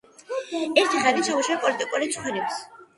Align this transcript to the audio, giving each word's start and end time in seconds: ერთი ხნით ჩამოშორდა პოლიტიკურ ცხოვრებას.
ერთი 0.83 1.03
ხნით 1.05 1.23
ჩამოშორდა 1.29 1.63
პოლიტიკურ 1.95 2.13
ცხოვრებას. 2.21 2.63